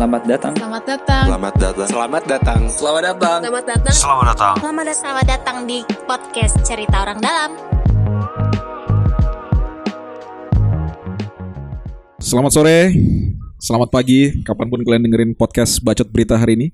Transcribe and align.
Selamat 0.00 0.24
datang. 0.24 0.54
Selamat 0.56 0.84
datang. 0.88 1.24
Selamat 1.28 1.54
datang. 1.60 1.84
Selamat 1.84 2.24
datang. 2.24 2.60
Selamat 2.72 3.02
datang. 3.04 3.38
Selamat 3.44 3.64
datang. 3.68 3.92
Selamat 3.92 4.24
datang. 4.32 4.54
Selamat 4.56 4.84
datang, 4.88 4.96
selamat 4.96 5.26
datang 5.28 5.56
di 5.68 5.78
podcast 6.08 6.54
Cerita 6.64 7.04
Orang 7.04 7.20
Dalam. 7.20 7.50
Selamat 12.16 12.48
sore, 12.48 12.96
selamat 13.60 13.92
pagi, 13.92 14.40
kapan 14.40 14.72
pun 14.72 14.80
kalian 14.88 15.04
dengerin 15.04 15.32
podcast 15.36 15.84
Bacot 15.84 16.08
Berita 16.08 16.40
hari 16.40 16.56
ini. 16.56 16.72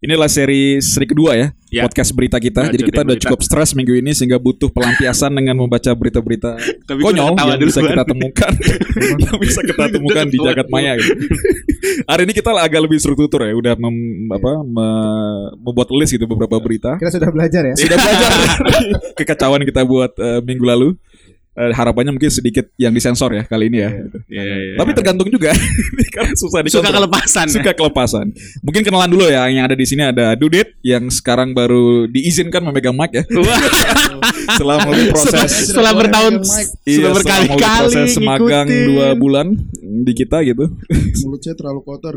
Ini 0.00 0.16
adalah 0.16 0.32
seri 0.32 0.80
seri 0.80 1.04
kedua 1.04 1.36
ya, 1.36 1.52
Ya. 1.68 1.84
podcast 1.84 2.16
berita 2.16 2.40
kita. 2.40 2.72
Jadi 2.72 2.80
Bacotin 2.80 2.88
kita 2.88 3.00
udah 3.04 3.14
berita. 3.14 3.24
cukup 3.28 3.40
stres 3.44 3.76
minggu 3.76 3.92
ini 3.94 4.16
sehingga 4.16 4.40
butuh 4.40 4.72
pelampiasan 4.72 5.28
dengan 5.28 5.60
membaca 5.60 5.92
berita-berita 5.92 6.56
konyol 7.04 7.36
yang 7.52 7.60
bisa 7.60 7.84
kita 7.84 8.02
temukan, 8.08 8.52
yang 9.20 9.36
bisa 9.36 9.60
kita 9.60 9.84
temukan 9.92 10.24
di 10.24 10.38
jagat 10.40 10.66
maya. 10.72 10.96
Gitu. 10.96 11.12
Hari 12.08 12.22
ini 12.24 12.32
kita 12.32 12.48
agak 12.50 12.80
lebih 12.80 12.96
struktur 12.96 13.44
ya, 13.44 13.52
udah 13.52 13.76
mem- 13.76 14.32
apa, 14.32 14.52
me- 14.64 15.48
membuat 15.60 15.92
list 15.92 16.16
gitu 16.16 16.24
beberapa 16.24 16.56
berita. 16.56 16.96
Kita 16.96 17.20
sudah 17.20 17.28
belajar 17.28 17.62
ya. 17.68 17.74
Sudah 17.76 17.96
belajar 18.00 18.30
kekacauan 19.20 19.62
kita 19.62 19.84
buat 19.84 20.16
eh, 20.16 20.40
minggu 20.40 20.64
lalu. 20.64 20.88
Eh, 21.50 21.74
harapannya 21.74 22.14
mungkin 22.14 22.30
sedikit 22.30 22.70
yang 22.78 22.94
disensor 22.94 23.34
ya 23.34 23.42
kali 23.42 23.66
ini 23.66 23.82
ya. 23.82 23.90
Iya, 24.30 24.42
iya. 24.46 24.74
Tapi 24.78 24.90
tergantung 24.94 25.26
juga 25.26 25.50
karena 26.14 26.30
susah 26.38 26.62
suka 26.62 26.86
dikontrol. 26.86 26.94
kelepasan. 27.02 27.46
ya? 27.50 27.54
Suka 27.58 27.70
kelepasan. 27.74 28.26
Mungkin 28.62 28.86
kenalan 28.86 29.10
dulu 29.10 29.26
ya 29.26 29.50
yang 29.50 29.66
ada 29.66 29.74
di 29.74 29.82
sini 29.82 30.06
ada 30.06 30.38
Dudit 30.38 30.78
yang 30.86 31.10
sekarang 31.10 31.50
baru 31.50 32.06
diizinkan 32.06 32.62
memegang 32.62 32.94
mic 32.94 33.10
ya. 33.18 33.24
setelah 34.54 34.78
melalui 34.86 35.10
proses 35.10 35.74
Setelah 35.74 35.92
bertahun 35.98 36.34
Iya, 36.38 36.46
sudah 36.46 36.70
setelah 36.86 37.12
berkali-kali 37.18 37.82
proses 37.82 38.10
magang 38.22 38.66
ngikutin. 38.70 38.86
dua 38.86 39.06
bulan 39.18 39.46
di 40.06 40.12
kita 40.14 40.46
gitu. 40.46 40.64
Mulut 41.26 41.40
saya 41.42 41.58
terlalu 41.58 41.80
kotor. 41.82 42.14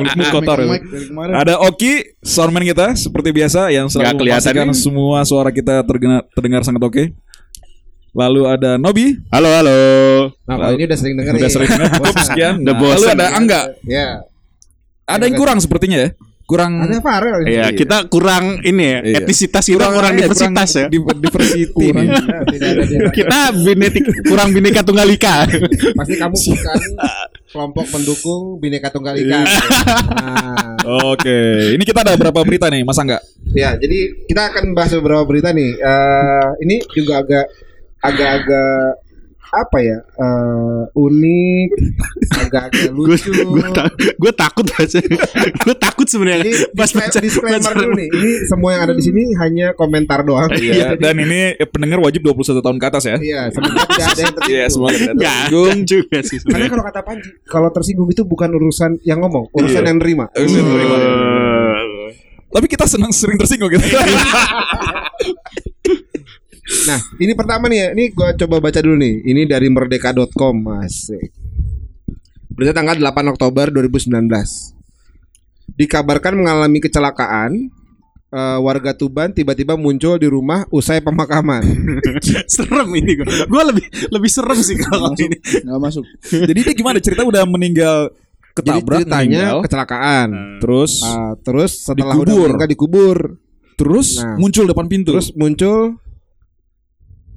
Mulutmu 0.00 0.24
kotor 0.32 0.58
ya. 0.64 0.68
Ada 1.44 1.54
Oki, 1.60 2.16
soundman 2.24 2.64
kita 2.64 2.96
seperti 2.96 3.36
biasa 3.36 3.68
yang 3.68 3.92
selalu 3.92 4.16
kelihatan 4.26 4.48
memastikan 4.48 4.68
semua 4.72 5.18
suara 5.28 5.52
kita 5.52 5.84
terdengar, 5.84 6.24
terdengar 6.32 6.62
sangat 6.64 6.82
oke. 6.82 7.04
Lalu 8.12 8.42
ada 8.44 8.76
Nobi, 8.76 9.16
Halo, 9.32 9.48
halo. 9.48 9.80
Nah, 10.44 10.56
kalau 10.60 10.76
ini 10.76 10.84
udah 10.84 10.98
sering 11.00 11.14
denger 11.16 11.32
udah 11.32 11.48
sering 11.50 11.68
dengar 11.70 11.90
cukup 11.96 12.16
sekian. 12.20 12.54
Udah 12.60 12.74
Nah, 12.76 12.88
lalu 12.92 13.06
ada 13.08 13.26
Angga, 13.32 13.60
Ya. 13.88 14.06
ada 15.08 15.24
yang 15.24 15.32
kurang 15.34 15.58
sepertinya 15.58 15.96
ya. 15.96 16.10
Kurang 16.44 16.84
Ada 16.84 17.00
Farel 17.00 17.48
ini. 17.48 17.56
Iya, 17.56 17.72
kita 17.72 18.12
kurang 18.12 18.60
ini 18.60 18.84
ya, 18.84 18.98
Iya. 19.00 19.16
etisitas 19.24 19.64
kita 19.64 19.88
kurang, 19.88 20.12
ya, 20.12 20.28
diversitas 20.28 20.70
ya. 20.76 20.86
di- 20.92 21.00
diversity 21.00 21.64
Kurang. 21.72 22.06
Kita 23.08 23.38
binetik 23.56 24.04
kurang 24.28 24.48
bineka 24.52 24.84
tunggal 24.84 25.08
ika. 25.08 25.48
Pasti 25.96 26.14
kamu 26.20 26.36
bukan 26.36 26.78
kelompok 27.48 27.84
pendukung 27.88 28.42
Bineka 28.58 28.88
Tunggal 28.88 29.16
Ika. 29.16 29.24
Iya. 29.24 29.40
Nah, 29.40 30.76
Oke, 31.08 31.38
ini 31.72 31.84
kita 31.84 32.00
ada 32.00 32.12
berapa 32.14 32.40
berita 32.42 32.68
nih, 32.68 32.84
masa 32.84 33.04
enggak? 33.04 33.22
ya, 33.52 33.72
jadi 33.76 33.98
kita 34.24 34.52
akan 34.52 34.72
bahas 34.72 34.92
beberapa 34.92 35.24
berita 35.24 35.52
nih. 35.52 35.72
Eh, 35.72 36.48
ini 36.60 36.76
juga 36.90 37.20
agak 37.20 37.48
agak-agak 38.02 38.98
apa 39.52 39.78
ya? 39.78 40.00
eh, 40.00 40.82
unik, 40.96 41.68
agak-agak 42.40 42.88
Gue 42.96 43.04
lucu. 43.12 43.32
gue 44.16 44.32
takut 44.32 44.64
baca. 44.64 44.96
Gue 45.68 45.74
takut 45.76 46.08
sebenarnya 46.08 46.72
pas 46.72 46.88
baca 46.88 47.18
disclaimer 47.20 47.60
baca- 47.60 47.76
dulu 47.76 47.92
nih. 47.92 48.08
Ini 48.08 48.30
semua 48.48 48.70
yang 48.72 48.82
ada 48.88 48.94
di 48.96 49.04
sini 49.04 49.28
hanya 49.36 49.76
komentar 49.76 50.24
doang. 50.24 50.48
Iya, 50.48 50.96
dan 50.96 51.20
ini 51.20 51.52
pendengar 51.68 52.00
wajib 52.00 52.24
21 52.24 52.64
tahun 52.64 52.78
ke 52.78 52.86
atas 52.88 53.04
ya. 53.04 53.16
Iya, 53.20 53.40
sebenarnya 53.50 53.84
tidak 53.84 54.08
ada 54.08 54.22
yang 54.24 54.32
tersinggung. 54.40 54.48
Iya, 54.48 54.64
semua 54.66 54.88
tidak 54.88 55.12
tersinggung. 55.20 55.76
juga 55.84 56.18
sih 56.24 56.38
Karena 56.42 56.66
kalau 56.66 56.84
kata 56.88 57.00
Panji, 57.04 57.28
kalau 57.44 57.68
tersinggung 57.70 58.08
itu 58.08 58.22
bukan 58.24 58.48
urusan 58.50 58.90
yang 59.04 59.20
ngomong, 59.20 59.52
urusan 59.52 59.78
Iya. 59.78 59.88
yang 59.92 59.98
nerima. 60.00 60.24
Urusan 60.32 60.58
yang 60.58 60.68
nerima. 60.72 60.96
Tapi 62.48 62.66
kita 62.66 62.84
senang 62.84 63.12
sering 63.12 63.36
tersinggung 63.36 63.68
gitu. 63.68 63.84
Nah, 66.82 67.00
ini 67.16 67.32
pertama 67.32 67.66
nih 67.66 67.78
ya. 67.78 67.88
Ini 67.92 68.04
gua 68.10 68.32
coba 68.34 68.56
baca 68.60 68.78
dulu 68.78 68.96
nih. 68.96 69.22
Ini 69.24 69.42
dari 69.44 69.68
merdeka.com, 69.68 70.54
Masik. 70.58 71.30
Berita 72.48 72.72
tanggal 72.72 72.96
8 72.96 73.06
Oktober 73.28 73.70
2019. 73.70 74.28
Dikabarkan 75.72 76.34
mengalami 76.36 76.78
kecelakaan. 76.78 77.70
eh, 78.30 78.58
warga 78.58 78.96
Tuban 78.96 79.28
tiba-tiba 79.28 79.76
muncul 79.76 80.16
di 80.16 80.24
rumah 80.24 80.64
usai 80.68 81.00
pemakaman. 81.00 81.60
serem 82.48 82.88
ini 82.90 83.12
gue. 83.14 83.28
Gue 83.44 83.62
lebih 83.62 83.84
lebih 84.08 84.30
serem 84.30 84.56
sih 84.56 84.72
kalau 84.74 85.12
ini. 85.14 85.36
Nggak 85.36 85.76
masuk. 85.78 86.00
Jadi 86.24 86.60
dia 86.62 86.72
gimana 86.72 86.96
cerita 86.96 87.22
udah 87.22 87.44
meninggal 87.44 88.08
Jadi 88.08 88.56
ketabrak 88.56 88.98
ceritanya 88.98 89.28
meninggal, 89.52 89.56
kecelakaan. 89.60 90.28
terus 90.60 91.04
Ah, 91.04 91.36
terus 91.38 91.84
setelah 91.84 92.16
udah 92.16 92.24
Dikubur. 92.24 92.48
meninggal 92.48 92.70
dikubur. 92.70 93.16
terus 93.74 94.08
Nah. 94.16 94.36
muncul 94.36 94.64
depan 94.64 94.86
pintu. 94.86 95.12
Terus 95.12 95.28
muncul 95.34 96.00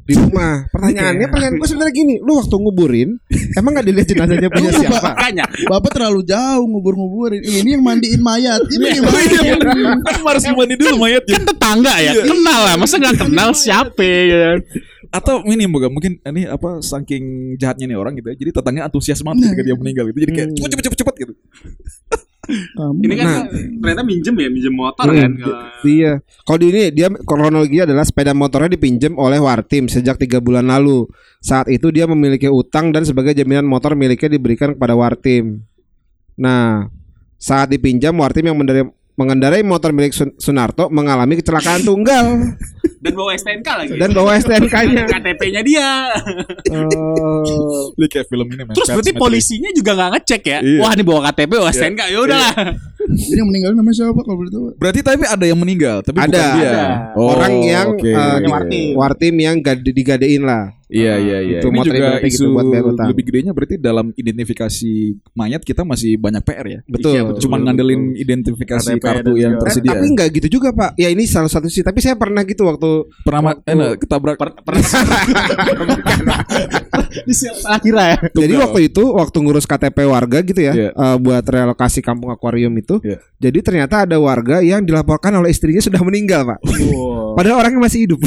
di 0.06 0.14
rumah. 0.14 0.70
Pertanyaannya, 0.70 1.28
pertanyaan 1.28 1.56
gue 1.58 1.66
sebenarnya 1.66 1.94
gini, 1.94 2.16
lu 2.22 2.38
waktu 2.38 2.56
nguburin, 2.56 3.10
emang 3.54 3.72
gak 3.74 3.86
dilihat 3.86 4.08
jenazahnya 4.08 4.50
punya 4.54 4.70
siapa? 4.72 5.02
Makanya 5.12 5.46
Bapak 5.66 5.92
terlalu 5.92 6.22
jauh 6.22 6.62
ngubur-nguburin. 6.64 7.42
Ini 7.42 7.70
yang 7.74 7.82
mandiin 7.82 8.22
mayat. 8.22 8.62
Ini 8.68 8.84
Oh, 8.86 8.88
iya, 8.88 9.02
gimana? 9.02 9.66
bener. 9.66 9.98
Kan 10.06 10.16
harus 10.24 10.44
gimana 10.46 10.74
dulu 10.74 10.96
mayatnya. 11.00 11.34
kan 11.34 11.44
tetangga 11.48 11.94
ya 11.98 12.12
kenal 12.16 12.60
lah 12.64 12.76
masa 12.76 12.96
nggak 12.96 13.18
kenal 13.18 13.50
siapa 13.52 14.02
ya 14.02 14.62
Atau 15.10 15.42
ini 15.48 15.64
moga 15.66 15.88
mungkin 15.88 16.20
ini 16.22 16.44
apa 16.44 16.84
saking 16.84 17.24
jahatnya 17.56 17.88
nih 17.88 17.98
orang 17.98 18.14
gitu 18.14 18.28
ya. 18.30 18.36
Jadi 18.36 18.52
tetangga 18.52 18.86
antusias 18.86 19.20
banget 19.20 19.50
ketika 19.50 19.64
dia 19.64 19.76
meninggal 19.76 20.06
gitu. 20.12 20.20
Jadi 20.22 20.32
kayak 20.34 20.50
cepet 20.54 20.70
cepet 20.70 20.84
cepet 20.86 21.00
cepet 21.02 21.16
gitu. 21.18 21.34
Kamu 22.46 23.00
ini 23.02 23.14
kan 23.16 23.26
Nah. 23.26 23.44
ternyata 23.82 24.04
minjem 24.04 24.36
ya 24.36 24.50
minjem 24.50 24.74
motor 24.74 25.06
Hmm, 25.06 25.16
kan 25.16 25.32
di- 25.34 25.98
Iya. 25.98 26.12
Kalau 26.44 26.58
di 26.58 26.68
ini 26.70 26.84
dia 26.90 27.08
kronologi 27.24 27.78
adalah 27.78 28.02
sepeda 28.02 28.32
motornya 28.32 28.72
dipinjam 28.72 29.14
oleh 29.16 29.38
Wartim 29.38 29.86
sejak 29.86 30.18
tiga 30.18 30.38
bulan 30.38 30.66
lalu. 30.66 31.06
Saat 31.40 31.68
itu 31.68 31.90
dia 31.90 32.06
memiliki 32.06 32.46
utang 32.46 32.90
dan 32.90 33.04
sebagai 33.04 33.34
jaminan 33.34 33.66
motor 33.66 33.94
miliknya 33.94 34.32
diberikan 34.32 34.74
kepada 34.74 34.94
Wartim. 34.94 35.62
Nah, 36.36 36.90
saat 37.36 37.70
dipinjam 37.70 38.14
Wartim 38.14 38.46
yang 38.46 38.58
mengendarai, 38.58 38.90
mengendarai 39.16 39.62
motor 39.62 39.90
milik 39.90 40.12
Sun- 40.12 40.36
Sunarto 40.36 40.88
mengalami 40.88 41.36
kecelakaan 41.36 41.82
tunggal 41.82 42.26
dan 43.04 43.14
bawa 43.14 43.32
STNK 43.34 43.68
lagi 43.70 43.92
dan 43.96 44.12
bawa 44.12 44.36
STNK-nya. 44.36 45.04
KTP-nya 45.14 45.62
dia 45.62 45.90
Oh, 46.68 47.94
Ini 47.94 48.06
kayak 48.08 48.28
film 48.28 48.48
ini 48.48 48.62
man. 48.62 48.74
terus 48.74 48.90
berarti 48.90 49.14
polisinya 49.14 49.70
juga 49.72 49.94
nggak 49.94 50.10
ngecek 50.14 50.42
ya 50.44 50.60
Iya. 50.60 50.80
wah 50.80 50.92
ini 50.92 51.04
bawa 51.04 51.20
KTP 51.26 51.52
bawa 51.54 51.70
STNK 51.70 52.02
ya 52.06 52.20
udahlah 52.20 52.54
Ini 53.06 53.38
yang 53.38 53.48
meninggal 53.48 53.72
namanya 53.72 54.02
siapa 54.02 54.18
kalau 54.18 54.34
boleh 54.36 54.50
tahu? 54.50 54.66
Berarti 54.76 55.00
tapi 55.00 55.24
ada 55.24 55.46
yang 55.46 55.62
meninggal, 55.62 56.02
tapi 56.02 56.18
Ada, 56.18 56.26
bukan 56.26 56.42
dia. 56.58 56.66
ada. 56.66 56.86
Oh, 57.14 57.28
orang 57.30 57.54
yang 57.62 57.88
oke. 57.94 58.02
eh, 58.02 58.38
di- 58.42 58.50
Wartim. 58.50 58.90
Wartim 58.98 59.36
yang 59.38 59.56
gade, 59.62 59.86
digadein 59.86 60.42
lah. 60.42 60.74
Iya 60.96 61.14
iya 61.18 61.38
iya. 61.42 61.60
Itu 61.60 61.68
Ini 61.68 61.80
juga 61.82 61.98
ibaratnya 61.98 62.24
isu 62.26 62.40
gitu 62.40 62.48
buat 62.50 62.66
bayar 62.66 62.86
utang. 62.88 63.08
lebih 63.12 63.24
gedenya 63.26 63.52
berarti 63.52 63.76
dalam 63.76 64.06
identifikasi 64.12 64.92
mayat 65.34 65.62
kita 65.62 65.84
masih 65.84 66.16
banyak 66.16 66.40
PR 66.42 66.66
ya. 66.66 66.80
Betul. 66.86 67.12
Iya, 67.12 67.22
betul. 67.26 67.42
Cuman 67.44 67.60
ngandelin 67.62 68.02
identifikasi 68.16 68.90
KTP 68.90 69.04
kartu 69.04 69.32
yang 69.36 69.54
Eh, 69.54 69.60
tersedia. 69.60 69.92
tapi 69.92 70.06
nggak 70.10 70.28
gitu 70.34 70.48
juga 70.54 70.72
pak. 70.72 70.96
Ya 70.96 71.10
ini 71.10 71.24
salah 71.26 71.48
satu 71.48 71.68
sih. 71.68 71.82
Tapi 71.82 72.00
saya 72.00 72.16
pernah 72.16 72.42
gitu 72.42 72.64
waktu 72.64 72.90
pernah 73.22 73.42
waktu- 73.52 73.64
eh, 73.66 73.76
nah, 73.76 73.92
ketabrak 73.94 74.36
salah 77.36 77.80
kira 77.80 78.04
ya 78.06 78.18
Jadi 78.36 78.54
waktu 78.56 78.80
itu 78.88 79.04
waktu 79.12 79.38
ngurus 79.38 79.66
KTP 79.66 79.98
warga 80.06 80.40
gitu 80.42 80.60
ya, 80.60 80.74
Iya. 80.74 80.90
eh, 80.92 81.18
buat 81.18 81.44
relokasi 81.44 82.00
kampung 82.00 82.30
akuarium 82.30 82.72
itu. 82.74 83.00
Iya. 83.02 83.20
Jadi 83.38 83.60
ternyata 83.62 84.06
ada 84.06 84.18
warga 84.18 84.62
yang 84.62 84.82
dilaporkan 84.82 85.34
oleh 85.34 85.50
istrinya 85.50 85.80
sudah 85.80 86.00
meninggal, 86.02 86.46
Pak. 86.46 86.60
Padahal 87.36 87.60
orangnya 87.60 87.82
masih 87.82 88.08
hidup. 88.08 88.20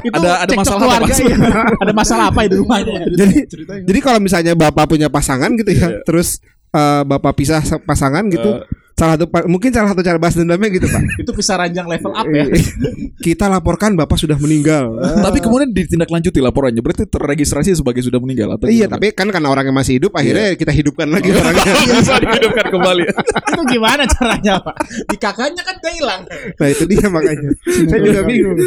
itu 0.00 0.12
Ada- 0.12 0.42
ada 0.42 0.52
masalah 0.52 0.76
apa, 0.76 0.82
keluarga 0.82 1.06
Mas? 1.06 1.20
ya 1.20 1.36
ada 1.82 1.92
masalah 1.92 2.24
apa 2.28 2.44
ya 2.44 2.48
di 2.48 2.58
rumahnya 2.58 3.00
jadi 3.20 3.36
jadi 3.82 4.00
kalau 4.00 4.18
misalnya 4.18 4.52
bapak 4.54 4.84
punya 4.86 5.08
pasangan 5.08 5.50
gitu 5.54 5.70
ya, 5.70 5.88
Iya. 5.88 6.00
terus 6.02 6.38
eh, 6.70 7.02
bapak 7.02 7.32
pisah 7.34 7.60
sa- 7.60 7.78
pasangan 7.78 8.22
gitu, 8.26 8.62
salah 9.00 9.16
satu 9.16 9.26
mungkin 9.48 9.72
salah 9.72 9.88
satu 9.96 10.04
cara 10.04 10.20
balas 10.20 10.36
dendamnya 10.36 10.68
gitu, 10.68 10.84
Pak. 10.84 11.02
itu 11.24 11.30
bisa 11.32 11.56
ranjang 11.56 11.88
level 11.88 12.12
up 12.12 12.28
ya 12.28 12.44
Kita 13.26 13.48
laporkan 13.48 13.96
bapak 13.96 14.20
sudah 14.20 14.36
meninggal. 14.36 14.92
tapi 15.26 15.40
kemudian 15.40 15.72
ditindaklanjuti 15.72 16.40
laporannya 16.44 16.84
berarti 16.84 17.08
terregistrasi 17.08 17.72
sebagai 17.72 18.04
sudah 18.04 18.20
meninggal 18.20 18.60
atau 18.60 18.68
Iya, 18.68 18.84
gimana? 18.84 19.00
tapi 19.00 19.06
kan 19.16 19.28
karena 19.32 19.48
orangnya 19.48 19.72
masih 19.72 19.96
hidup, 19.96 20.12
akhirnya 20.12 20.52
kita 20.60 20.72
hidupkan 20.76 21.08
lagi 21.08 21.32
orangnya. 21.32 21.72
bisa 22.00 22.14
dihidupkan 22.20 22.66
kembali. 22.68 23.02
itu 23.50 23.62
gimana 23.76 24.02
caranya 24.06 24.54
pak 24.62 24.76
di 25.10 25.16
kakaknya 25.18 25.62
kan 25.64 25.74
dia 25.80 25.92
hilang 25.96 26.22
Nah 26.30 26.68
itu 26.68 26.84
dia 26.86 27.06
makanya. 27.08 27.50
Saya 27.66 28.00
juga 28.04 28.20
bingung. 28.26 28.58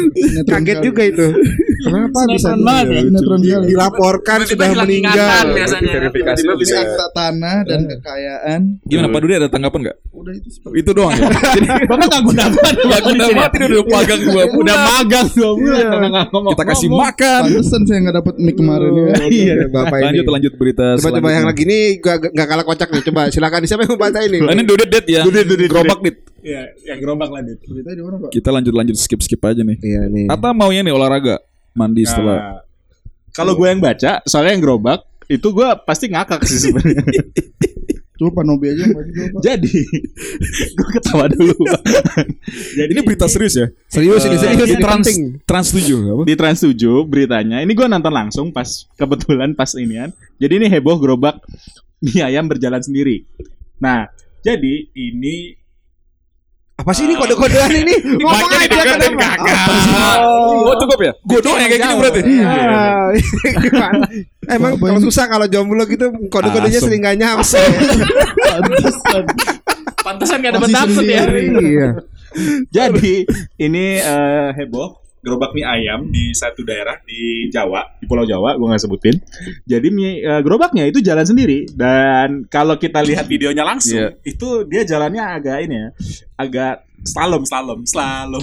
Kaget 0.46 0.78
juga 0.82 1.02
itu. 1.06 1.26
Kenapa 1.84 2.18
bisa 2.32 2.50
ya, 3.44 3.58
dilaporkan 3.62 4.38
sudah 4.48 4.68
meninggal. 4.72 5.54
Verifikasi 5.54 6.42
tanah 7.14 7.56
dan 7.68 7.80
kekayaan. 7.86 8.60
Gimana 8.84 9.08
Pak 9.12 9.20
Dudi 9.22 9.34
ada 9.36 9.48
tanggapan 9.48 9.78
nggak? 9.90 9.96
Udah 10.24 10.34
itu 10.34 10.48
seperti 10.48 10.74
Itu 10.80 10.90
doang 10.96 11.12
ya. 11.12 11.28
Jadi 11.60 11.66
Bapak 11.92 12.06
gak 12.08 12.22
guna 12.24 12.44
banget 12.48 12.74
Gak 12.80 13.02
guna 13.04 13.24
banget 13.28 13.52
udah 13.60 13.82
magang 13.84 14.20
dua 14.24 14.32
Udah 14.32 14.46
bulan. 14.50 14.78
magang 14.88 15.26
dua 15.28 15.50
bulan 15.52 15.84
nggak 15.84 16.26
Kita 16.48 16.64
kasih 16.64 16.88
makan. 16.88 17.40
pantesan 17.44 17.82
saya 17.84 17.98
nggak 18.00 18.16
dapat 18.16 18.34
mic 18.40 18.54
kemarin 18.56 18.90
ya. 18.90 19.06
Iya, 19.24 19.54
Bapak 19.68 19.96
ini. 19.96 20.04
Lanjut 20.08 20.24
lanjut 20.32 20.52
berita. 20.56 20.86
Coba 20.96 21.10
coba 21.12 21.28
yang 21.30 21.44
lagi 21.44 21.62
ini 21.68 21.78
gak, 22.00 22.16
gak 22.32 22.46
kalah 22.48 22.64
kocak 22.64 22.88
nih. 22.88 23.02
Coba 23.04 23.20
silakan 23.28 23.60
siapa 23.68 23.84
yang 23.84 23.92
mau 23.92 24.00
baca 24.00 24.18
ini? 24.24 24.38
Ini 24.40 24.62
Dudit 24.64 24.88
Dit 24.88 25.06
ya. 25.06 25.20
Dudit, 25.22 25.44
Dudit, 25.44 25.68
Gerobak 25.68 26.00
Dit. 26.00 26.16
Iya, 26.40 26.62
yang 26.84 26.98
gerobak 27.00 27.28
lah 27.28 27.40
Dit. 27.40 27.60
Berita 27.64 27.92
di 27.92 28.02
mana, 28.04 28.16
Pak? 28.20 28.30
Kita 28.32 28.48
lanjut 28.48 28.72
lanjut 28.72 28.96
skip 28.96 29.20
skip 29.20 29.40
aja 29.40 29.60
nih. 29.60 29.76
Iya 29.80 30.00
nih. 30.08 30.26
Atau 30.28 30.52
maunya 30.52 30.80
nih 30.80 30.92
olahraga 30.92 31.40
mandi 31.72 32.04
setelah 32.04 32.36
Nah, 32.36 32.60
Kalau 33.34 33.58
gue 33.58 33.66
yang 33.66 33.82
baca, 33.82 34.22
soalnya 34.24 34.54
yang 34.54 34.62
gerobak 34.62 35.02
itu 35.26 35.48
gue 35.50 35.68
pasti 35.82 36.06
ngakak 36.06 36.46
sih 36.46 36.70
sebenarnya. 36.70 37.02
Coba 38.24 38.40
Pak 38.40 38.44
Nobi 38.48 38.72
aja. 38.72 38.88
Jadi 39.44 39.68
gue 40.80 40.88
ketawa 40.96 41.28
dulu. 41.28 41.52
Jadi 42.72 42.88
ini 42.88 43.02
berita 43.04 43.28
serius 43.28 43.52
ya? 43.52 43.68
Serius 43.92 44.24
ini 44.24 44.40
serius 44.40 44.64
Di 44.64 44.80
ini 44.80 44.80
trans 44.80 45.06
trans 45.44 45.68
7 45.76 45.84
apa? 46.08 46.22
di 46.24 46.34
Trans 46.40 46.58
7 46.64 47.04
beritanya. 47.04 47.60
Ini 47.60 47.68
gue 47.76 47.84
nonton 47.84 48.08
langsung 48.16 48.48
pas 48.48 48.88
kebetulan 48.96 49.52
pas 49.52 49.76
inian. 49.76 50.08
Jadi 50.40 50.52
ini 50.56 50.66
heboh 50.72 50.96
gerobak 50.96 51.44
mie 52.00 52.24
ayam 52.24 52.48
berjalan 52.48 52.80
sendiri. 52.80 53.28
Nah, 53.76 54.08
jadi 54.40 54.88
ini 54.96 55.52
Apa 56.74 56.90
sih 56.90 57.06
ini 57.06 57.14
kode-kodean 57.14 57.70
ini? 57.70 57.94
Ngomong 58.18 58.50
aja 58.50 58.66
dideketin 58.66 59.14
kenapa? 59.14 59.38
kakak. 59.38 60.18
Oh, 60.26 60.74
cukup 60.74 60.98
ya? 61.06 61.12
Gue 61.22 61.38
doang 61.38 61.58
yang 61.62 61.70
kayak 61.70 61.82
gini 61.86 61.94
berarti. 61.94 62.20
Ah, 62.42 63.06
gimana? 63.62 64.04
Emang 64.58 64.72
kalau 64.82 65.00
susah 65.00 65.24
kalau 65.30 65.46
jomblo 65.46 65.86
gitu 65.86 66.10
kode-kodenya 66.28 66.80
sering 66.82 67.06
gak 67.06 67.14
nyampe. 67.14 67.62
Pantesan. 68.42 69.22
pantesan 70.02 70.36
gak 70.42 70.52
Masih 70.58 70.74
dapet 70.74 71.04
ya. 71.06 71.22
Iya. 71.62 71.88
Jadi 72.74 73.22
ini 73.62 74.02
eh, 74.02 74.48
heboh 74.58 75.03
gerobak 75.24 75.50
mie 75.50 75.64
ayam 75.64 76.04
di 76.06 76.30
satu 76.30 76.60
daerah 76.60 77.00
di 77.00 77.48
Jawa, 77.48 77.96
di 77.96 78.04
Pulau 78.04 78.22
Jawa, 78.22 78.54
gue 78.54 78.66
nggak 78.66 78.82
sebutin. 78.82 79.16
Jadi 79.64 79.88
mie 79.88 80.20
eh, 80.20 80.40
gerobaknya 80.40 80.84
itu 80.84 81.00
jalan 81.00 81.24
sendiri 81.24 81.64
dan 81.72 82.44
kalau 82.46 82.76
kita 82.76 83.00
lihat 83.00 83.24
videonya 83.24 83.64
langsung, 83.64 83.96
Iya. 83.96 84.20
itu 84.22 84.48
dia 84.68 84.84
jalannya 84.84 85.24
agak 85.34 85.56
ini 85.64 85.74
ya, 85.74 85.88
agak 86.36 86.74
slalom, 87.04 87.44
slalom, 87.44 87.80
slalom. 87.84 88.40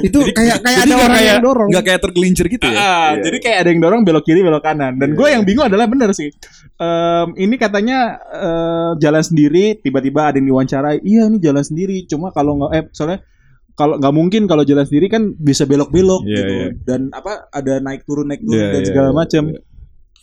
Itu 0.00 0.24
kayak 0.30 0.60
kayak 0.60 0.78
Jadi 0.80 0.88
ada 0.88 0.96
orang 0.98 1.12
kayak 1.14 1.28
yang 1.30 1.44
dorong. 1.44 1.68
nggak 1.68 1.84
kayak 1.84 2.00
tergelincir 2.00 2.46
gitu 2.48 2.64
ya? 2.64 2.76
Ah, 2.76 2.84
Iya. 3.12 3.22
Jadi 3.24 3.36
kayak 3.40 3.58
ada 3.60 3.68
yang 3.68 3.80
dorong 3.80 4.00
belok 4.02 4.24
kiri, 4.24 4.40
belok 4.40 4.64
kanan. 4.64 4.96
Dan 4.96 5.12
gue 5.12 5.28
yang 5.28 5.44
bingung 5.44 5.68
adalah 5.68 5.84
bener 5.84 6.12
sih. 6.12 6.32
Em, 6.74 7.28
ini 7.36 7.54
katanya 7.54 7.98
eh, 8.24 8.90
jalan 8.98 9.20
sendiri, 9.20 9.76
tiba-tiba 9.78 10.32
ada 10.32 10.36
yang 10.36 10.48
diwawancara. 10.48 10.96
Iya, 10.96 11.28
ini 11.28 11.36
jalan 11.38 11.60
sendiri. 11.60 12.08
Cuma 12.08 12.32
kalau 12.32 12.56
nggak, 12.56 12.70
eh 12.72 12.84
soalnya 12.90 13.20
kalau 13.74 13.98
nggak 13.98 14.14
mungkin 14.14 14.42
kalau 14.46 14.62
jalan 14.62 14.82
sendiri 14.82 15.06
kan 15.06 15.34
bisa 15.34 15.62
belok-belok 15.64 16.22
Iya, 16.22 16.36
gitu. 16.36 16.52
iya. 16.52 16.68
Dan 16.82 17.00
apa 17.10 17.50
ada 17.50 17.78
naik 17.78 18.02
turun 18.02 18.26
naik 18.26 18.40
turun 18.40 18.54
Iya, 18.56 18.70
dan 18.70 18.80
iya, 18.80 18.86
segala 18.86 19.08
iya, 19.10 19.16
macam. 19.16 19.44
iya. 19.50 19.60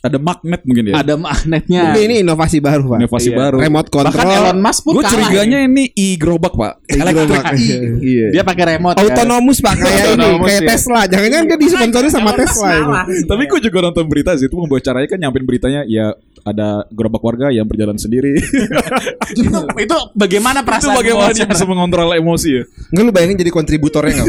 Ada 0.02 0.18
magnet 0.18 0.66
mungkin 0.66 0.84
ya? 0.90 0.94
Ada 0.98 1.14
magnetnya. 1.14 1.82
Ini, 1.94 2.00
ini 2.02 2.14
inovasi 2.26 2.58
baru, 2.58 2.90
Pak. 2.90 2.98
Inovasi 3.06 3.30
Iya. 3.30 3.38
baru. 3.38 3.56
Remote 3.62 3.86
Bahkan 3.86 4.02
control. 4.10 4.34
Elon 4.34 4.58
Musk 4.58 4.80
pun 4.82 4.92
Gue 4.98 5.04
curiganya 5.06 5.58
ya. 5.62 5.68
ini 5.70 5.84
e-gerobak 5.94 6.54
pak. 6.58 6.72
Gerobak. 6.90 7.44
Iya. 8.02 8.26
dia 8.34 8.42
pakai 8.42 8.64
remote. 8.74 8.98
kan. 8.98 9.06
Autonomous 9.06 9.62
Pak 9.62 9.74
kayak 9.78 10.18
ini, 10.18 10.28
kayak 10.42 10.58
ya. 10.58 10.68
Tesla. 10.74 11.00
Jangan-jangan 11.06 11.44
dia 11.46 11.58
disponsori 11.60 12.08
sama 12.10 12.30
Tesla. 12.34 12.70
Tapi 13.06 13.42
gue 13.46 13.60
juga 13.62 13.78
nonton 13.80 14.04
berita 14.10 14.34
sih 14.34 14.50
itu 14.50 14.56
membawa 14.58 14.82
caranya 14.82 15.06
kan 15.06 15.18
nyampein 15.22 15.46
beritanya 15.46 15.80
ya 15.86 16.10
ada 16.42 16.84
gerobak 16.90 17.22
warga 17.22 17.54
yang 17.54 17.66
berjalan 17.66 17.96
sendiri. 17.98 18.38
itu, 19.32 19.58
itu 19.78 19.98
bagaimana 20.14 20.60
itu 20.62 20.68
perasaan 20.68 20.98
bagaimana 20.98 21.30
pengacara? 21.30 21.38
dia 21.38 21.46
bisa 21.46 21.64
mengontrol 21.66 22.10
emosi 22.18 22.48
ya? 22.50 22.62
Enggak 22.90 23.04
lu 23.06 23.12
bayangin 23.14 23.36
jadi 23.38 23.50
kontributornya 23.54 24.12
enggak? 24.18 24.28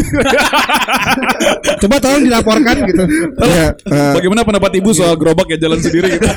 Coba 1.84 1.96
tolong 2.00 2.24
dilaporkan 2.26 2.76
gitu. 2.88 3.04
Ya, 3.44 3.74
eh, 3.74 4.14
Bagaimana 4.14 4.46
pendapat 4.46 4.72
ibu 4.78 4.90
soal 4.94 5.18
gerobak 5.18 5.50
yang 5.54 5.62
jalan 5.70 5.80
sendiri 5.82 6.18
gitu? 6.18 6.30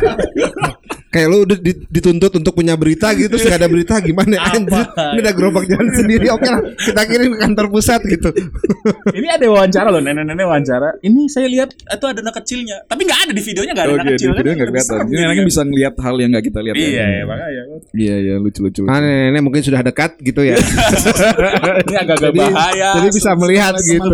kayak 1.16 1.28
lu 1.28 1.38
udah 1.42 1.56
di- 1.56 1.88
dituntut 1.88 2.28
untuk 2.30 2.52
punya 2.52 2.76
berita 2.76 3.08
gitu 3.10 3.32
terus 3.32 3.42
gak 3.42 3.56
ada 3.56 3.66
berita 3.66 3.96
gimana 3.98 4.36
anjir 4.52 4.84
ini 4.84 5.18
ada 5.18 5.32
gerobak 5.32 5.64
jalan 5.64 5.88
sendiri 5.98 6.28
oke 6.28 6.44
lah 6.44 6.60
kita 6.76 7.00
kirim 7.02 7.32
ke 7.32 7.38
kantor 7.40 7.66
pusat 7.72 8.04
gitu 8.04 8.28
Ini 9.16 9.28
ada 9.32 9.46
wawancara 9.48 9.88
loh, 9.88 9.98
nenek-nenek 9.98 10.44
wawancara. 10.44 10.98
Ini 11.00 11.26
saya 11.26 11.46
lihat 11.46 11.72
itu 11.72 12.04
ada 12.04 12.20
anak 12.20 12.36
kecilnya, 12.36 12.84
tapi 12.84 13.02
nggak 13.02 13.20
ada 13.26 13.32
di 13.32 13.42
videonya 13.42 13.72
nggak 13.72 13.86
ada 13.86 13.92
anak 13.92 14.02
Oke, 14.02 14.06
di 14.06 14.14
kecil 14.14 14.28
kan? 14.28 14.36
video 14.36 14.52
nggak 14.52 14.68
kelihatan. 14.68 14.98
Ini 15.06 15.20
anaknya 15.22 15.36
kan. 15.42 15.48
bisa 15.48 15.60
ngelihat 15.62 15.94
hal 15.96 16.14
yang 16.16 16.30
nggak 16.30 16.44
kita 16.44 16.58
lihat. 16.60 16.74
Iya, 16.76 16.86
ya. 16.86 17.06
ya, 17.06 17.22
makanya. 17.24 17.62
Iya, 17.96 18.14
iya, 18.20 18.34
lucu, 18.36 18.60
lucu. 18.60 18.80
lucu. 18.82 18.92
ah 18.92 18.98
nenek 19.00 19.42
mungkin 19.42 19.62
sudah 19.62 19.80
dekat 19.80 20.10
gitu 20.20 20.40
ya 20.42 20.54
Ini 20.54 21.94
agak-agak 21.96 22.30
Jadi- 22.30 22.38
bahaya. 22.38 22.90
jadi 23.00 23.08
bisa 23.10 23.30
melihat 23.34 23.74
gitu. 23.80 24.08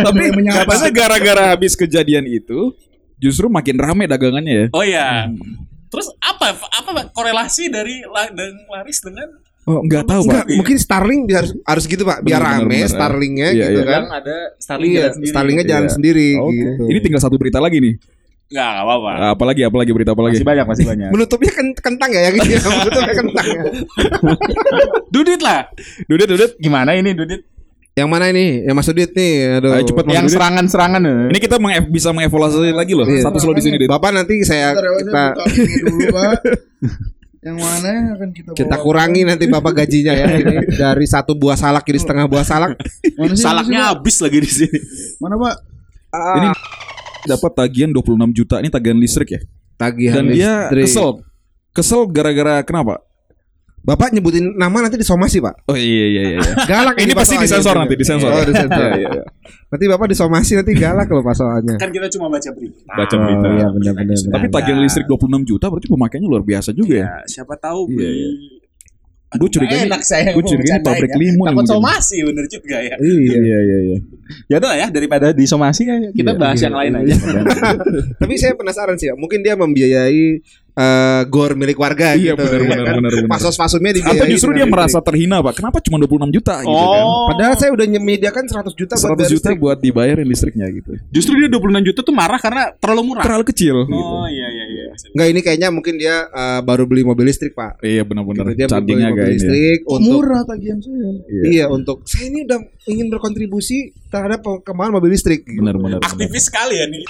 Tapi 0.00 0.24
katanya 0.32 0.90
gara-gara 0.92 1.42
habis 1.52 1.72
kejadian 1.74 2.24
itu 2.24 2.72
justru 3.18 3.46
makin 3.48 3.76
rame 3.76 4.04
dagangannya 4.06 4.54
ya. 4.54 4.66
Oh 4.70 4.84
iya. 4.84 5.28
Terus 5.94 6.08
apa 6.18 6.46
apa 6.52 6.90
korelasi 7.10 7.70
dari 7.70 8.02
la- 8.04 8.28
dan 8.28 8.52
laris 8.68 8.98
dengan 9.00 9.30
Oh, 9.64 9.80
nggak 9.80 10.04
tahu, 10.04 10.28
Enggak, 10.28 10.44
Pak. 10.44 10.56
mungkin 10.60 10.76
Starling 10.76 11.20
harus 11.24 11.56
harus 11.64 11.84
gitu 11.86 12.04
pak 12.04 12.20
biar 12.20 12.36
Benar, 12.36 12.68
rame. 12.68 12.84
Starlingnya 12.84 13.48
Iya, 13.48 13.64
gitu 13.64 13.80
iya. 13.80 13.84
kan 13.88 13.96
yang 13.96 14.12
ada 14.12 14.36
Starlink 14.60 14.90
iya 14.90 15.00
jalan 15.00 15.12
sendiri. 15.14 15.32
Starlingnya 15.32 15.64
jalan 15.64 15.80
Iya. 15.82 15.94
sendiri 15.96 16.28
Oke. 16.36 16.52
gitu 16.52 16.82
Ini 16.84 16.98
tinggal 17.00 17.22
satu 17.24 17.36
berita 17.40 17.58
lagi 17.58 17.78
nih. 17.80 17.94
Nggak, 18.44 18.68
nggak 18.68 18.84
apa-apa. 18.84 19.10
Apalagi, 19.32 19.60
apalagi 19.64 19.90
berita 19.90 20.10
apalagi? 20.12 20.36
Masih 20.36 20.44
banyak, 20.44 20.66
masih 20.68 20.84
banyak. 20.84 21.08
menutupnya 21.16 21.48
kan 21.50 21.66
kentang 21.72 22.10
ya 22.12 22.20
yang 22.20 22.34
ini 22.36 22.54
menutupnya 22.76 23.14
kentang 23.16 23.46
ya 23.48 23.62
Dudit 25.08 25.40
lah. 25.40 25.60
Dudit, 26.04 26.28
Dudit. 26.28 26.50
Gimana 26.58 26.90
ini 26.92 27.10
Dudit? 27.14 27.40
Yang 27.94 28.10
mana 28.10 28.26
ini 28.26 28.62
yang 28.62 28.74
Mas 28.74 28.86
Udit 28.86 29.10
nih 29.10 29.32
aduh 29.56 29.70
Ayo, 29.72 29.86
cepet, 29.86 30.02
Mas 30.02 30.12
yang 30.12 30.26
serangan-serangan 30.26 30.98
eh. 31.00 31.18
Ini 31.30 31.38
kita 31.38 31.56
menge- 31.56 31.86
bisa 31.88 32.10
mengevaluasi 32.10 32.70
lagi 32.70 32.92
loh. 32.92 33.06
Iya. 33.06 33.22
Satu 33.22 33.38
slow 33.38 33.54
di 33.54 33.62
sini, 33.62 33.76
Dit. 33.76 33.86
Bapak 33.86 34.10
nanti 34.10 34.42
saya 34.42 34.74
Bentar 34.74 34.84
ya, 34.84 34.98
kita 34.98 35.22
dulu, 35.86 36.06
Pak. 36.10 36.32
Yang 37.44 37.58
mana 37.60 37.86
yang 37.86 38.06
akan 38.10 38.28
kita 38.32 38.48
bawa? 38.48 38.56
kita 38.56 38.76
kurangi 38.80 39.20
nanti 39.22 39.44
bapak 39.44 39.72
gajinya 39.76 40.16
ya 40.16 40.26
ini 40.32 40.64
dari 40.64 41.04
satu 41.04 41.36
buah 41.36 41.60
salak 41.60 41.84
jadi 41.84 42.00
setengah 42.00 42.24
buah 42.24 42.40
salak 42.40 42.72
Mana 43.20 43.36
sih, 43.36 43.44
Salaknya 43.44 43.68
mana 43.76 43.84
sih, 43.84 43.92
habis 43.92 44.16
lagi 44.18 44.38
di 44.40 44.48
sini. 44.48 44.78
Mana, 45.20 45.36
Pak? 45.36 45.54
Ini 46.40 46.48
dapat 47.26 47.52
tagihan 47.52 47.92
26 47.92 48.32
juta. 48.32 48.56
Ini 48.58 48.72
tagihan 48.72 48.96
listrik 48.96 49.28
ya. 49.28 49.40
tagihan 49.76 50.24
Dan 50.24 50.32
dia 50.32 50.52
listrik. 50.72 50.84
kesel. 50.88 51.08
Kesel 51.70 52.00
gara-gara 52.08 52.64
kenapa? 52.64 53.04
Bapak 53.84 54.10
nyebutin 54.10 54.56
nama 54.56 54.80
nanti 54.80 54.96
disomasi 54.96 55.38
pak 55.38 55.60
Oh 55.66 55.76
iya 55.76 56.06
iya 56.08 56.22
iya. 56.30 56.38
galak 56.70 56.96
Ini 56.96 57.12
pasti 57.12 57.36
Pak 57.36 57.44
soalnya. 57.44 57.44
disensor 57.44 57.74
nanti, 57.76 57.94
disensor. 57.94 58.30
oh 58.30 58.42
disensor 58.42 58.80
Iya, 58.90 58.96
iya, 58.96 59.08
iya. 59.12 59.24
nanti 59.68 59.84
bapak 59.86 60.06
disomasi 60.08 60.52
nanti 60.54 60.72
galak 60.72 61.06
loh 61.06 61.20
pak 61.20 61.34
soalnya 61.34 61.76
Kan 61.76 61.90
kita 61.90 62.08
cuma 62.10 62.26
baca 62.26 62.48
berita. 62.48 62.80
Baca 62.88 63.14
berita. 63.14 63.44
oh, 63.44 63.52
iya 63.52 63.66
benar-benar 63.68 64.16
Tapi 64.32 64.46
tagihan 64.50 64.78
listrik 64.80 65.04
26 65.06 65.20
juta 65.46 65.66
berarti 65.68 65.86
pemakaiannya 65.86 66.26
luar 66.26 66.42
biasa 66.42 66.72
juga 66.72 66.94
ya. 66.96 67.04
Ya, 67.04 67.16
siapa 67.26 67.54
tahu 67.54 67.80
Iya, 67.86 67.96
beli. 67.98 68.08
iya. 68.10 68.30
Gue 69.34 69.50
curiga 69.50 69.74
ini, 69.74 69.90
enak 69.90 70.00
saya 70.00 70.30
gue 70.30 70.44
curiga 70.44 70.72
ini 70.72 70.86
pabrik 70.86 71.10
limun 71.12 71.42
yang 71.44 71.58
Takut 71.58 71.70
somasi 71.74 72.22
bener 72.22 72.46
juga 72.46 72.78
ya. 72.78 72.94
iya 72.94 73.18
Iya 73.34 73.58
iya 73.60 73.78
iya. 73.84 73.98
Ya 74.46 74.56
udah 74.56 74.72
ya 74.76 74.86
daripada 74.88 75.26
disomasi 75.30 75.84
ya 75.84 75.98
kita 76.08 76.32
Iya, 76.32 76.38
bahas 76.38 76.56
iya, 76.56 76.64
yang 76.64 76.76
lain 76.78 76.92
iya. 77.02 77.02
aja. 77.02 77.14
tapi 78.14 78.34
saya 78.38 78.54
penasaran 78.54 78.94
sih 78.94 79.10
ya 79.10 79.14
mungkin 79.14 79.42
dia 79.42 79.52
membiayai 79.54 80.38
eh, 80.74 81.22
gor 81.26 81.54
milik 81.54 81.76
warga 81.76 82.12
Iya, 82.12 82.34
gitu 82.34 82.42
benar, 82.42 82.50
ya 82.52 82.66
benar, 82.66 82.84
kan? 82.84 82.94
benar, 82.98 83.12
benar. 83.14 83.30
pasos-pasumnya 83.30 83.92
dibiayai 83.94 84.18
Atau 84.18 84.26
justru 84.28 84.50
dia 84.50 84.58
dengan 84.60 84.74
merasa 84.74 84.98
terhina 84.98 85.36
pak? 85.38 85.54
Kenapa 85.56 85.78
cuma 85.78 85.96
26 85.96 86.30
juta 86.30 86.54
gitu 86.60 86.74
kan? 86.84 87.04
Oh. 87.04 87.26
padahal 87.30 87.54
saya 87.54 87.70
udah 87.70 87.86
menyediakan 87.86 88.44
100 88.44 88.74
juta 88.74 88.92
buat 88.92 89.06
100 89.06 89.14
bayar 89.14 89.30
juta 89.30 89.30
listrik. 89.30 89.56
buat 89.56 89.78
dibayarin 89.78 90.26
listriknya 90.26 90.66
gitu. 90.68 90.90
Justru 91.08 91.32
dia 91.36 91.48
26 91.48 91.86
juta 91.86 92.00
tuh 92.00 92.12
marah 92.12 92.38
karena 92.38 92.74
terlalu 92.74 93.02
murah. 93.06 93.22
Terlalu 93.22 93.44
kecil. 93.46 93.76
gitu. 93.84 93.94
Oh 93.94 94.26
iya 94.26 94.48
iya 94.48 94.64
iya. 94.68 94.84
Enggak 95.10 95.28
ini 95.28 95.40
kayaknya 95.40 95.68
mungkin 95.70 95.94
dia 95.94 96.26
eh, 96.26 96.60
baru 96.60 96.84
beli 96.84 97.02
mobil 97.02 97.24
listrik 97.24 97.52
pak 97.52 97.78
Iya 97.78 98.02
benar-benar. 98.02 98.50
Gitu, 98.50 98.56
dia 98.56 98.66
beli 98.66 98.72
Chargingnya 98.74 99.08
mobil 99.10 99.22
ya. 99.22 99.30
listrik 99.30 99.78
Kok 99.80 99.92
untuk 99.92 100.10
murah 100.16 100.42
tagihan 100.42 100.78
saya? 100.78 101.10
Iya. 101.44 101.64
untuk 101.68 101.96
saya 102.04 102.24
ini 102.26 102.40
udah 102.42 102.58
ingin 102.84 103.06
berkontribusi 103.08 103.78
terhadap 104.08 104.40
perkembangan 104.40 104.98
mobil 104.98 105.10
listrik. 105.10 105.42
gitu. 105.42 105.60
Benar-benar. 105.60 106.02
Aktivis 106.02 106.46
sekali 106.46 106.74
ya 106.76 106.86
nih. 106.86 107.04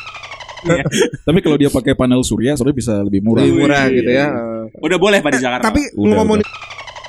Tapi 1.26 1.38
kalau 1.44 1.56
dia 1.60 1.70
pakai 1.70 1.92
panel 1.94 2.20
surya, 2.24 2.56
soalnya 2.56 2.76
bisa 2.76 2.94
lebih 3.04 3.20
murah. 3.20 3.42
Lebih 3.44 3.54
murah 3.60 3.84
gitu 3.92 4.10
ya. 4.10 4.26
Udah 4.80 4.98
boleh 4.98 5.18
Pak 5.20 5.32
di 5.36 5.40
Jakarta. 5.40 5.64
Tapi 5.68 5.82
Udah, 5.96 6.14
ngomong 6.20 6.38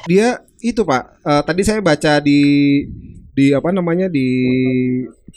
dia 0.06 0.38
itu 0.62 0.82
pak, 0.86 1.22
eh, 1.22 1.42
tadi 1.46 1.62
saya 1.66 1.82
baca 1.82 2.22
di 2.22 2.42
di 3.36 3.52
apa 3.52 3.70
namanya 3.74 4.08
di 4.08 4.28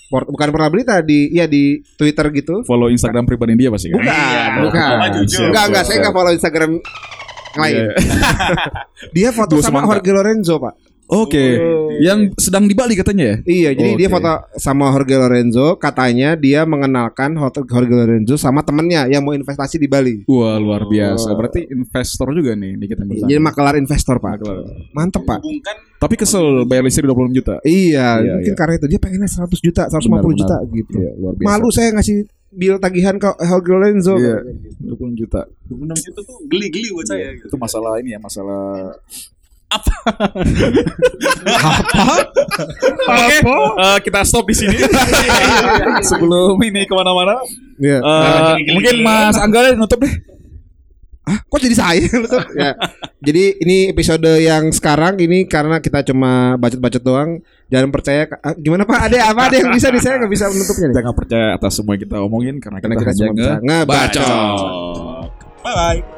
port, 0.09 0.31
bukan 0.31 0.49
pernah 0.55 0.71
berita 0.71 1.03
di 1.03 1.35
ya 1.35 1.51
di 1.51 1.83
Twitter 1.99 2.31
gitu. 2.33 2.63
Follow 2.63 2.89
Instagram 2.89 3.27
pribadi 3.27 3.59
dia 3.59 3.73
pasti 3.73 3.91
kan? 3.91 3.99
Bukan, 3.99 4.13
Iya, 4.15 4.45
bukan. 4.63 4.89
Enggak 5.51 5.65
enggak 5.73 5.85
saya 5.85 5.97
enggak 6.01 6.15
follow 6.15 6.33
Instagram 6.33 6.71
lain. 7.59 7.75
Iya. 7.75 7.93
Dia 9.17 9.29
foto 9.35 9.59
Dua 9.59 9.65
sama 9.65 9.83
semangka. 9.83 9.99
Jorge 9.99 10.11
Lorenzo 10.15 10.55
pak. 10.63 10.75
Oke. 11.09 11.57
Yang 11.99 12.37
sedang 12.37 12.65
di 12.65 12.77
Bali 12.77 12.93
katanya 12.93 13.25
ya? 13.25 13.37
Iya, 13.43 13.71
jadi 13.73 13.91
dia 13.97 14.07
Oke. 14.07 14.15
foto 14.15 14.29
sama 14.55 14.93
Jorge 14.93 15.17
Lorenzo, 15.17 15.75
katanya 15.75 16.37
dia 16.37 16.63
mengenalkan 16.63 17.33
hotel 17.35 17.65
Jorge 17.65 17.91
Lorenzo 17.91 18.37
sama 18.37 18.61
temennya 18.61 19.09
yang 19.09 19.25
mau 19.25 19.33
investasi 19.33 19.77
di 19.77 19.89
Bali. 19.89 20.29
Wah, 20.29 20.57
luar 20.57 20.85
biasa. 20.85 21.33
Berarti 21.33 21.65
investor 21.67 22.29
juga 22.31 22.53
nih 22.53 22.77
Nikita 22.77 23.03
Mirzani. 23.03 23.25
Jadi 23.27 23.41
makelar 23.41 23.75
investor, 23.75 24.21
Pak. 24.21 24.33
Makelar. 24.37 24.57
Mantep, 24.93 25.23
Pak. 25.25 25.41
Hubungkan 25.41 25.77
Tapi 25.99 26.15
kesel 26.15 26.63
bayar 26.63 26.85
listrik 26.85 27.09
26 27.09 27.35
juta. 27.35 27.55
Iya, 27.61 28.21
Iya, 28.21 28.33
mungkin 28.39 28.53
iya. 28.53 28.59
karena 28.61 28.75
itu 28.77 28.87
dia 28.87 29.01
pengennya 29.01 29.27
100 29.27 29.59
juta, 29.59 29.83
150 29.89 30.13
Benar, 30.13 30.37
juta 30.37 30.57
benar. 30.61 30.77
gitu. 30.77 30.95
Iya, 30.95 31.11
luar 31.17 31.35
biasa. 31.35 31.49
Malu 31.51 31.69
saya 31.73 31.89
ngasih 31.91 32.17
bill 32.49 32.77
tagihan 32.79 33.17
ke 33.17 33.29
Jorge 33.41 33.71
Lorenzo. 33.73 34.15
Iya. 34.15 34.37
26 34.79 35.17
juta. 35.17 35.41
26 35.67 36.07
juta 36.07 36.21
tuh 36.23 36.37
geli-geli 36.47 36.89
buat 36.93 37.07
saya. 37.07 37.35
gitu. 37.35 37.51
Itu 37.51 37.57
masalah 37.57 37.99
ini 37.99 38.15
ya, 38.15 38.21
masalah 38.21 38.95
Oke, 43.09 43.37
eh, 43.39 43.99
kita 44.05 44.21
stop 44.25 44.49
di 44.49 44.57
sini. 44.57 44.77
Sebelum 46.09 46.57
ini 46.65 46.89
ke 46.89 46.95
mana-mana, 46.97 47.37
Iya. 47.77 47.99
eh, 48.01 48.55
mungkin 48.73 49.05
Mas 49.05 49.37
Angga 49.37 49.77
nutup 49.77 50.01
deh. 50.01 50.15
Ah, 51.29 51.45
kok 51.45 51.61
jadi 51.61 51.77
saya? 51.77 52.09
Ya. 52.57 52.73
Jadi 53.21 53.61
ini 53.61 53.93
episode 53.93 54.25
yang 54.41 54.73
sekarang 54.73 55.21
ini 55.21 55.45
karena 55.45 55.77
kita 55.77 56.01
cuma 56.01 56.57
bacot-bacot 56.57 57.05
doang. 57.05 57.45
Jangan 57.69 57.93
percaya. 57.93 58.25
Ah, 58.41 58.57
gimana 58.57 58.89
Pak? 58.89 59.13
Ada 59.13 59.37
apa? 59.37 59.53
Ada 59.53 59.61
yang 59.61 59.77
bisa 59.77 59.93
nih? 59.93 60.01
Saya 60.01 60.25
nggak 60.25 60.33
bisa 60.33 60.49
menutupnya 60.49 60.89
nih. 60.89 60.97
Jangan 60.97 61.13
percaya 61.13 61.47
atas 61.53 61.73
semua 61.77 61.93
yang 62.01 62.03
kita 62.09 62.17
omongin 62.25 62.57
karena, 62.65 62.81
Karena 62.81 62.97
kita, 62.97 63.13
kita 63.13 63.29
hanya 63.29 63.53
ngebacot. 63.61 65.29
Bye 65.61 65.75
bye. 65.77 66.18